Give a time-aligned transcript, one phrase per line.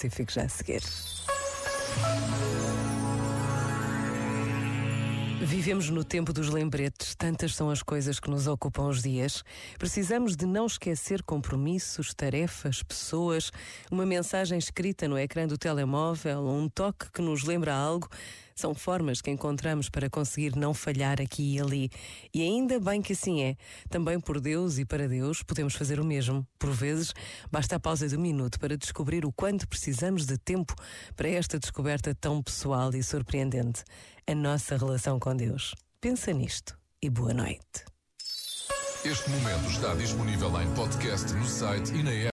[0.00, 0.82] específico já a seguir.
[5.42, 9.42] Vivemos no tempo dos lembretes, tantas são as coisas que nos ocupam os dias.
[9.78, 13.50] Precisamos de não esquecer compromissos, tarefas, pessoas,
[13.90, 18.08] uma mensagem escrita no ecrã do telemóvel, um toque que nos lembra algo.
[18.60, 21.90] São formas que encontramos para conseguir não falhar aqui e ali.
[22.34, 23.56] E ainda bem que assim é.
[23.88, 26.46] Também por Deus e para Deus podemos fazer o mesmo.
[26.58, 27.14] Por vezes,
[27.50, 30.74] basta a pausa de um minuto para descobrir o quanto precisamos de tempo
[31.16, 33.82] para esta descoberta tão pessoal e surpreendente.
[34.26, 35.74] A nossa relação com Deus.
[35.98, 37.86] Pensa nisto e boa noite.
[39.02, 42.28] Este momento está disponível em podcast no site e na app.